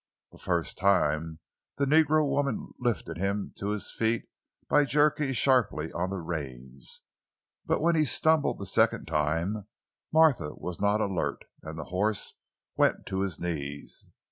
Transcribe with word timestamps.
The 0.31 0.39
first 0.39 0.79
time 0.79 1.37
the 1.77 1.85
negro 1.85 2.27
woman 2.27 2.71
lifted 2.79 3.17
him 3.19 3.53
to 3.57 3.67
his 3.69 3.91
feet 3.91 4.23
by 4.67 4.83
jerking 4.83 5.33
sharply 5.33 5.91
on 5.91 6.09
the 6.09 6.17
reins, 6.21 7.01
but 7.67 7.81
when 7.81 7.93
he 7.93 8.05
stumbled 8.05 8.57
the 8.57 8.65
second 8.65 9.05
time, 9.05 9.67
Martha 10.11 10.55
was 10.55 10.79
not 10.81 11.01
alert 11.01 11.45
and 11.61 11.77
the 11.77 11.83
horse 11.93 12.33
went 12.77 13.05
to 13.09 13.19
his 13.19 13.39
knees. 13.39 14.09